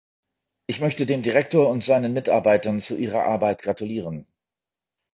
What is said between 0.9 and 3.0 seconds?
dem Direktor und seinen Mitarbeitern zu